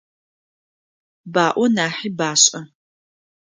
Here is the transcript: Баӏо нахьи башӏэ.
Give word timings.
Баӏо 1.33 1.65
нахьи 1.75 2.09
башӏэ. 2.17 2.61